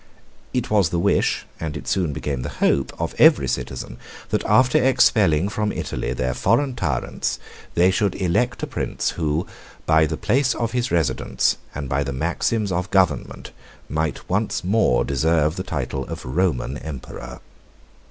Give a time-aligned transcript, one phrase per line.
[0.51, 3.97] It was the wish, and it soon became the hope, of every citizen,
[4.29, 7.37] that after expelling from Italy their foreign tyrants,
[7.75, 9.45] they should elect a prince who,
[9.85, 13.51] by the place of his residence, and by his maxims of government,
[13.87, 17.39] might once more deserve the title of Roman emperor.